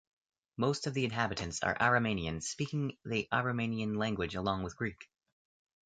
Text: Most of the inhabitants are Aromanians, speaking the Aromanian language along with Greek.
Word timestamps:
Most 0.57 0.87
of 0.87 0.95
the 0.95 1.05
inhabitants 1.05 1.61
are 1.61 1.77
Aromanians, 1.77 2.45
speaking 2.47 2.97
the 3.05 3.27
Aromanian 3.31 3.95
language 3.97 4.33
along 4.33 4.63
with 4.63 4.75
Greek. 4.75 5.07